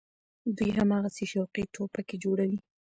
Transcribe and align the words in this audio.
دوى 0.57 0.69
هماغسې 0.79 1.25
شوقي 1.31 1.63
ټوپکې 1.73 2.15
جوړوي. 2.23 2.57